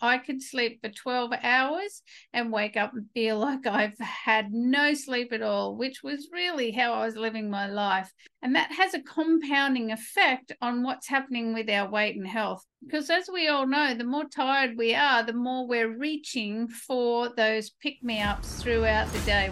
[0.00, 2.02] I could sleep for 12 hours
[2.32, 6.70] and wake up and feel like I've had no sleep at all, which was really
[6.72, 8.12] how I was living my life.
[8.42, 12.64] And that has a compounding effect on what's happening with our weight and health.
[12.84, 17.30] Because as we all know, the more tired we are, the more we're reaching for
[17.36, 19.50] those pick me ups throughout the day.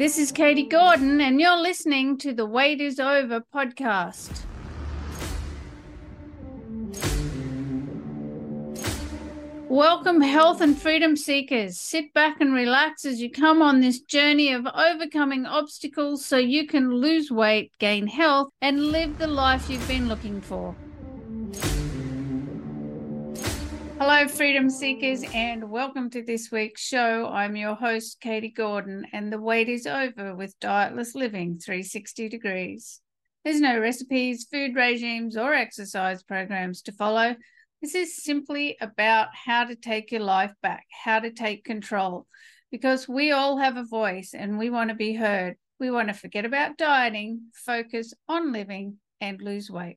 [0.00, 4.44] This is Katie Gordon, and you're listening to the Weight is Over podcast.
[9.70, 11.78] Welcome, health and freedom seekers.
[11.78, 16.66] Sit back and relax as you come on this journey of overcoming obstacles so you
[16.66, 20.74] can lose weight, gain health, and live the life you've been looking for.
[24.00, 27.28] Hello, freedom seekers, and welcome to this week's show.
[27.28, 33.00] I'm your host, Katie Gordon, and the weight is over with Dietless Living 360 Degrees.
[33.44, 37.36] There's no recipes, food regimes, or exercise programs to follow.
[37.82, 42.26] This is simply about how to take your life back, how to take control,
[42.70, 45.56] because we all have a voice and we want to be heard.
[45.78, 49.96] We want to forget about dieting, focus on living, and lose weight.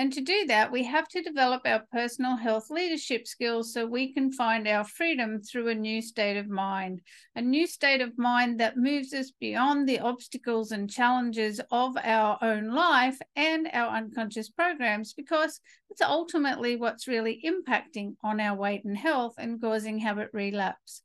[0.00, 4.14] And to do that, we have to develop our personal health leadership skills so we
[4.14, 7.02] can find our freedom through a new state of mind,
[7.36, 12.38] a new state of mind that moves us beyond the obstacles and challenges of our
[12.40, 18.84] own life and our unconscious programs, because it's ultimately what's really impacting on our weight
[18.86, 21.02] and health and causing habit relapse.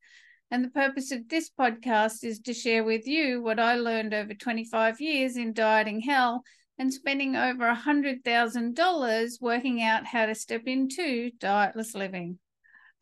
[0.51, 4.33] And the purpose of this podcast is to share with you what I learned over
[4.33, 6.45] 25 years in dieting hell
[6.77, 12.39] and spending over a $100,000 working out how to step into dietless living.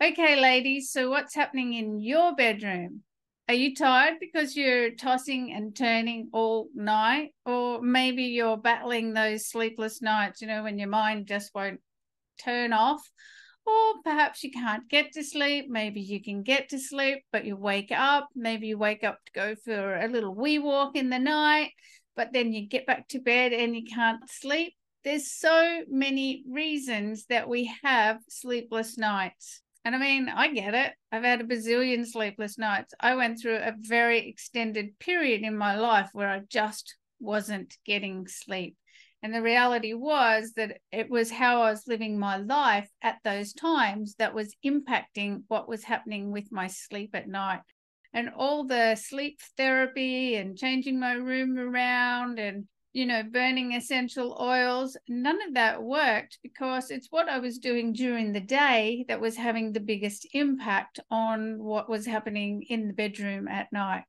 [0.04, 3.02] Okay, ladies, so what's happening in your bedroom?
[3.48, 7.34] Are you tired because you're tossing and turning all night?
[7.46, 11.82] Or maybe you're battling those sleepless nights, you know, when your mind just won't
[12.44, 13.02] turn off?
[13.66, 15.66] Or perhaps you can't get to sleep.
[15.70, 18.28] Maybe you can get to sleep, but you wake up.
[18.36, 21.72] Maybe you wake up to go for a little wee walk in the night
[22.16, 24.74] but then you get back to bed and you can't sleep.
[25.04, 29.62] There's so many reasons that we have sleepless nights.
[29.86, 30.94] And I mean, I get it.
[31.12, 32.94] I've had a bazillion sleepless nights.
[33.00, 38.28] I went through a very extended period in my life where I just wasn't getting
[38.28, 38.78] sleep.
[39.22, 43.54] And the reality was that it was how I was living my life at those
[43.54, 47.62] times that was impacting what was happening with my sleep at night
[48.14, 54.38] and all the sleep therapy and changing my room around and you know burning essential
[54.40, 59.20] oils none of that worked because it's what i was doing during the day that
[59.20, 64.04] was having the biggest impact on what was happening in the bedroom at night.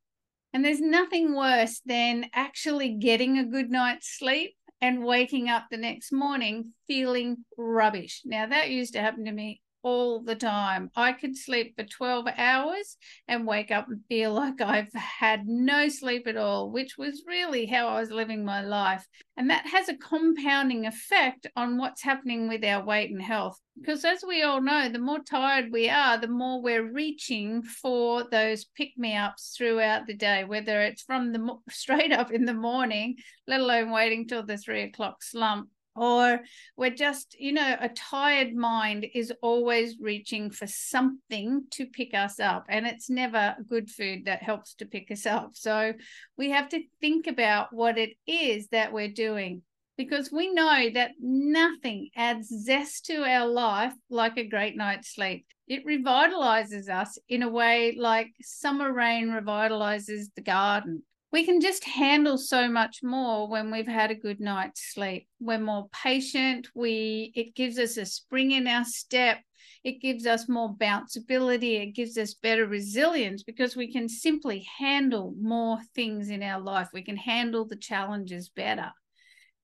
[0.52, 5.76] And there's nothing worse than actually getting a good night's sleep and waking up the
[5.76, 8.22] next morning feeling rubbish.
[8.24, 10.90] Now that used to happen to me all the time.
[10.96, 12.96] I could sleep for 12 hours
[13.28, 17.66] and wake up and feel like I've had no sleep at all, which was really
[17.66, 19.06] how I was living my life.
[19.36, 23.60] And that has a compounding effect on what's happening with our weight and health.
[23.78, 28.22] Because as we all know, the more tired we are, the more we're reaching for
[28.22, 32.54] those pick me ups throughout the day, whether it's from the straight up in the
[32.54, 36.40] morning, let alone waiting till the three o'clock slump or
[36.76, 42.40] we're just you know a tired mind is always reaching for something to pick us
[42.40, 45.50] up and it's never good food that helps to pick us up.
[45.54, 45.92] So
[46.36, 49.62] we have to think about what it is that we're doing
[49.96, 55.46] because we know that nothing adds zest to our life like a great night's sleep.
[55.68, 61.02] It revitalizes us in a way like summer rain revitalizes the garden
[61.34, 65.26] we can just handle so much more when we've had a good night's sleep.
[65.40, 66.68] We're more patient.
[66.76, 69.38] We it gives us a spring in our step.
[69.82, 71.82] It gives us more bounceability.
[71.82, 76.90] It gives us better resilience because we can simply handle more things in our life.
[76.94, 78.92] We can handle the challenges better.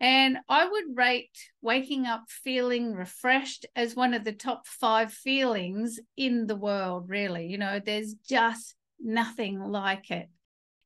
[0.01, 6.01] And I would rate waking up feeling refreshed as one of the top five feelings
[6.17, 7.47] in the world, really.
[7.47, 10.29] You know, there's just nothing like it.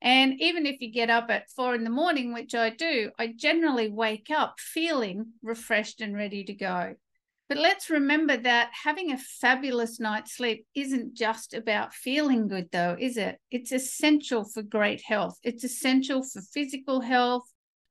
[0.05, 3.33] And even if you get up at four in the morning, which I do, I
[3.35, 6.95] generally wake up feeling refreshed and ready to go.
[7.49, 12.97] But let's remember that having a fabulous night's sleep isn't just about feeling good, though,
[12.99, 13.39] is it?
[13.51, 15.39] It's essential for great health.
[15.43, 17.45] It's essential for physical health,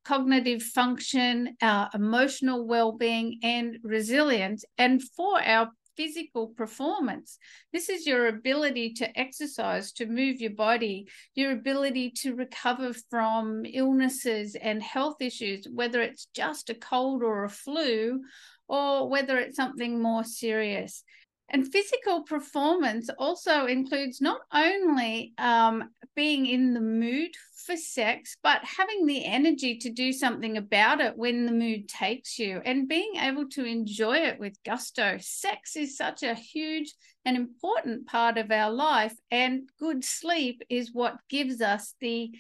[0.06, 7.38] cognitive function, our emotional well being, and resilience, and for our physical performance.
[7.72, 13.66] This is your ability to exercise, to move your body, your ability to recover from
[13.66, 18.22] illnesses and health issues, whether it's just a cold or a flu,
[18.68, 21.04] or whether it's something more serious.
[21.50, 27.32] And physical performance also includes not only um, being in the mood
[27.66, 32.38] for sex, but having the energy to do something about it when the mood takes
[32.38, 35.18] you and being able to enjoy it with gusto.
[35.20, 36.94] Sex is such a huge
[37.26, 42.32] and important part of our life, and good sleep is what gives us the,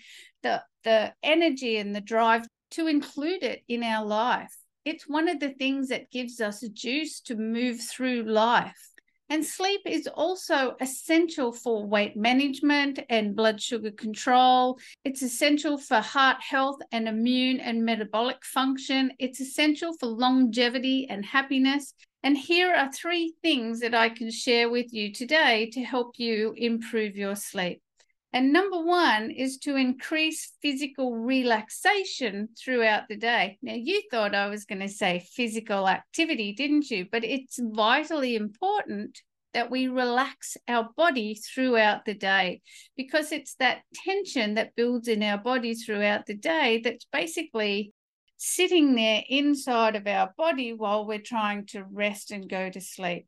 [0.42, 4.54] the, the energy and the drive to include it in our life.
[4.84, 8.93] It's one of the things that gives us juice to move through life.
[9.34, 14.78] And sleep is also essential for weight management and blood sugar control.
[15.06, 19.12] It's essential for heart health and immune and metabolic function.
[19.18, 21.96] It's essential for longevity and happiness.
[22.22, 26.54] And here are three things that I can share with you today to help you
[26.56, 27.82] improve your sleep.
[28.34, 33.60] And number one is to increase physical relaxation throughout the day.
[33.62, 37.06] Now, you thought I was going to say physical activity, didn't you?
[37.12, 39.20] But it's vitally important
[39.54, 42.62] that we relax our body throughout the day
[42.98, 47.94] because it's that tension that builds in our body throughout the day that's basically
[48.38, 53.28] sitting there inside of our body while we're trying to rest and go to sleep.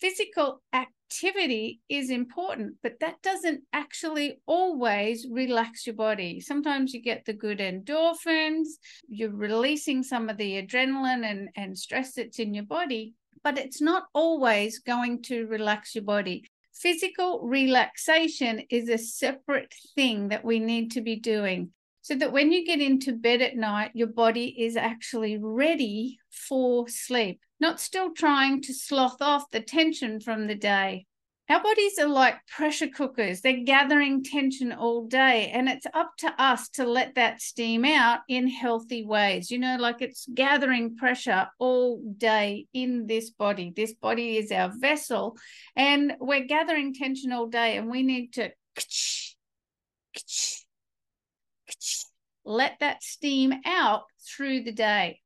[0.00, 6.40] Physical activity is important, but that doesn't actually always relax your body.
[6.40, 8.66] Sometimes you get the good endorphins,
[9.08, 13.80] you're releasing some of the adrenaline and, and stress that's in your body, but it's
[13.80, 16.44] not always going to relax your body.
[16.74, 21.70] Physical relaxation is a separate thing that we need to be doing
[22.06, 26.86] so that when you get into bed at night, your body is actually ready for
[26.86, 31.04] sleep, not still trying to slough off the tension from the day.
[31.48, 33.40] Our bodies are like pressure cookers.
[33.40, 38.20] They're gathering tension all day, and it's up to us to let that steam out
[38.28, 39.50] in healthy ways.
[39.50, 43.72] You know, like it's gathering pressure all day in this body.
[43.74, 45.36] This body is our vessel,
[45.74, 48.52] and we're gathering tension all day, and we need to
[52.46, 55.20] let that steam out through the day.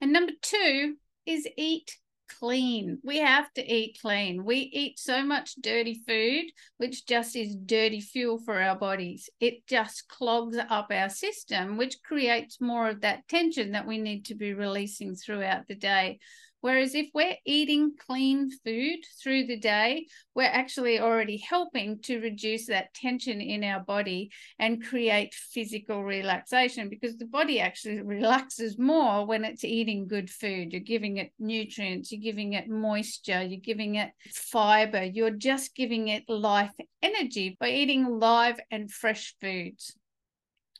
[0.00, 1.96] And number two is eat
[2.38, 2.98] clean.
[3.02, 4.44] We have to eat clean.
[4.44, 6.46] We eat so much dirty food,
[6.78, 9.30] which just is dirty fuel for our bodies.
[9.40, 14.26] It just clogs up our system, which creates more of that tension that we need
[14.26, 16.18] to be releasing throughout the day.
[16.64, 22.68] Whereas if we're eating clean food through the day, we're actually already helping to reduce
[22.68, 29.26] that tension in our body and create physical relaxation because the body actually relaxes more
[29.26, 30.72] when it's eating good food.
[30.72, 36.08] You're giving it nutrients, you're giving it moisture, you're giving it fiber, you're just giving
[36.08, 36.72] it life
[37.02, 39.94] energy by eating live and fresh foods.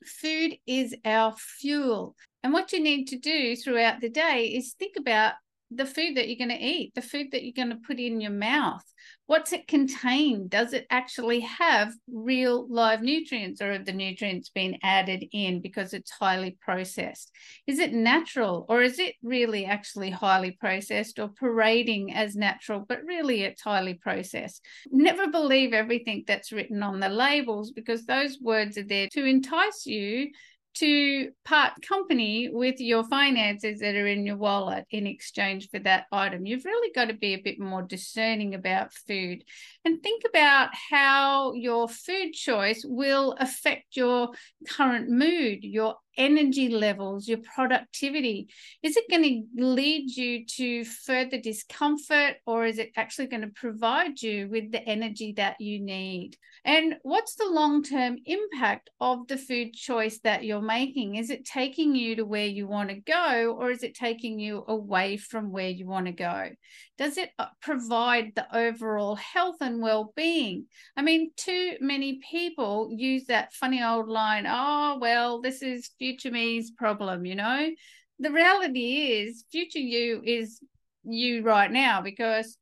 [0.06, 2.16] Food is our fuel.
[2.42, 5.34] And what you need to do throughout the day is think about
[5.70, 8.20] the food that you're going to eat, the food that you're going to put in
[8.20, 8.84] your mouth.
[9.26, 10.48] What's it contain?
[10.48, 15.94] Does it actually have real live nutrients or have the nutrients been added in because
[15.94, 17.30] it's highly processed?
[17.66, 23.02] Is it natural or is it really actually highly processed or parading as natural, but
[23.04, 24.62] really it's highly processed?
[24.90, 29.86] Never believe everything that's written on the labels because those words are there to entice
[29.86, 30.30] you
[30.74, 36.06] to part company with your finances that are in your wallet in exchange for that
[36.10, 36.46] item.
[36.46, 39.44] You've really got to be a bit more discerning about food
[39.84, 44.30] and think about how your food choice will affect your
[44.68, 48.48] current mood, your energy levels, your productivity?
[48.82, 53.48] Is it going to lead you to further discomfort or is it actually going to
[53.48, 56.36] provide you with the energy that you need?
[56.64, 61.16] And what's the long term impact of the food choice that you're making?
[61.16, 64.64] Is it taking you to where you want to go or is it taking you
[64.66, 66.50] away from where you want to go?
[66.98, 70.66] Does it uh, provide the overall health and well being?
[70.96, 76.30] I mean, too many people use that funny old line, oh, well, this is future
[76.30, 77.70] me's problem, you know?
[78.18, 80.60] The reality is, future you is
[81.04, 82.56] you right now because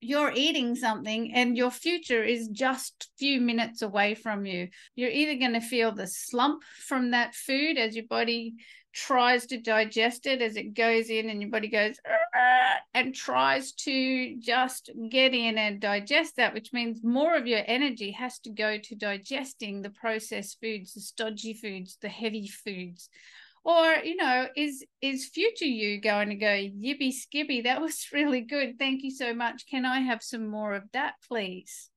[0.00, 4.68] you're eating something and your future is just few minutes away from you.
[4.94, 8.54] You're either going to feel the slump from that food as your body
[8.92, 11.96] tries to digest it as it goes in and your body goes
[12.92, 18.10] and tries to just get in and digest that which means more of your energy
[18.10, 23.08] has to go to digesting the processed foods the stodgy foods the heavy foods
[23.64, 28.40] or you know is is future you going to go yippee skippy that was really
[28.40, 28.78] good.
[28.78, 29.66] Thank you so much.
[29.66, 31.89] Can i have some more of that please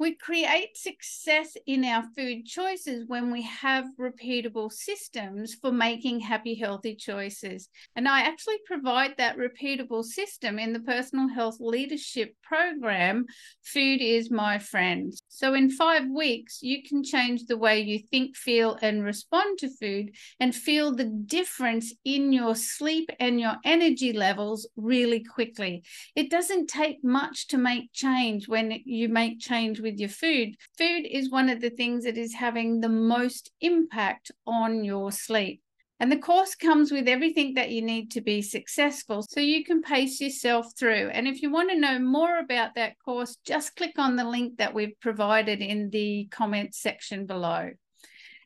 [0.00, 6.54] We create success in our food choices when we have repeatable systems for making happy,
[6.54, 7.68] healthy choices.
[7.96, 13.26] And I actually provide that repeatable system in the personal health leadership program,
[13.64, 15.12] Food is My Friend.
[15.28, 19.68] So, in five weeks, you can change the way you think, feel, and respond to
[19.68, 25.82] food and feel the difference in your sleep and your energy levels really quickly.
[26.14, 30.54] It doesn't take much to make change when you make change with your food.
[30.76, 35.62] Food is one of the things that is having the most impact on your sleep.
[36.00, 39.82] And the course comes with everything that you need to be successful so you can
[39.82, 41.10] pace yourself through.
[41.12, 44.58] And if you want to know more about that course, just click on the link
[44.58, 47.70] that we've provided in the comments section below.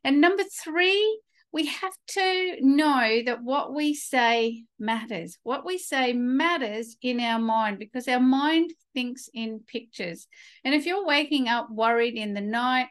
[0.02, 1.20] And number three,
[1.52, 5.38] we have to know that what we say matters.
[5.42, 10.26] What we say matters in our mind because our mind thinks in pictures.
[10.64, 12.88] And if you're waking up worried in the night,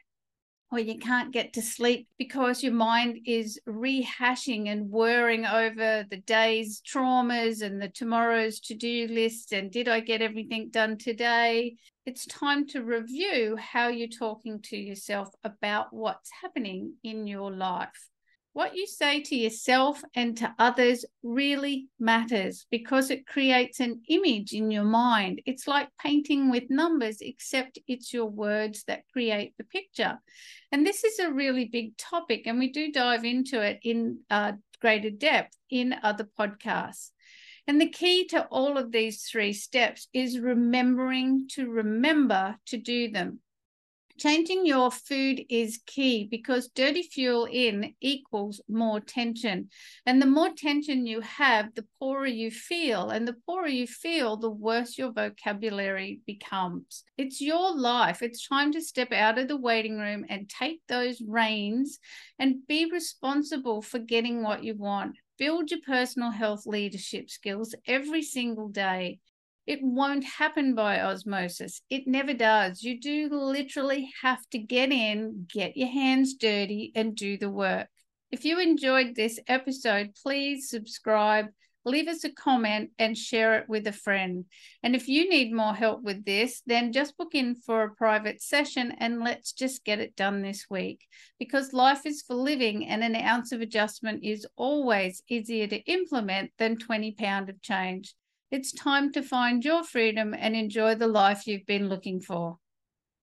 [0.72, 6.22] or you can't get to sleep because your mind is rehashing and worrying over the
[6.26, 11.76] day's traumas and the tomorrow's to do list and did I get everything done today?
[12.06, 18.11] It's time to review how you're talking to yourself about what's happening in your life.
[18.54, 24.52] What you say to yourself and to others really matters because it creates an image
[24.52, 25.42] in your mind.
[25.46, 30.20] It's like painting with numbers, except it's your words that create the picture.
[30.70, 34.54] And this is a really big topic, and we do dive into it in uh,
[34.82, 37.12] greater depth in other podcasts.
[37.68, 43.12] And the key to all of these three steps is remembering to remember to do
[43.12, 43.40] them.
[44.22, 49.70] Changing your food is key because dirty fuel in equals more tension.
[50.06, 53.10] And the more tension you have, the poorer you feel.
[53.10, 57.04] And the poorer you feel, the worse your vocabulary becomes.
[57.18, 58.22] It's your life.
[58.22, 61.98] It's time to step out of the waiting room and take those reins
[62.38, 65.16] and be responsible for getting what you want.
[65.40, 69.18] Build your personal health leadership skills every single day.
[69.68, 71.82] It won't happen by osmosis.
[71.90, 72.82] It never does.
[72.82, 77.88] You do literally have to get in, get your hands dirty, and do the work.
[78.32, 81.48] If you enjoyed this episode, please subscribe,
[81.86, 84.46] leave us a comment, and share it with a friend.
[84.82, 88.42] And if you need more help with this, then just book in for a private
[88.42, 91.06] session and let's just get it done this week.
[91.38, 96.52] Because life is for living, and an ounce of adjustment is always easier to implement
[96.58, 98.16] than 20 pound of change.
[98.52, 102.60] It's time to find your freedom and enjoy the life you've been looking for.